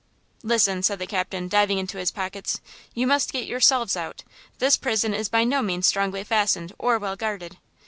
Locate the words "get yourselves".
3.31-3.95